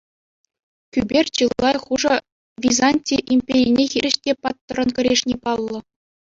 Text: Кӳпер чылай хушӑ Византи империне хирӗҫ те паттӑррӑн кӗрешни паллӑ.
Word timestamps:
Кӳпер 0.93 1.25
чылай 1.35 1.77
хушӑ 1.83 2.15
Византи 2.67 3.17
империне 3.37 3.85
хирӗҫ 3.95 4.15
те 4.27 4.31
паттӑррӑн 4.43 4.89
кӗрешни 4.99 5.35
паллӑ. 5.49 5.79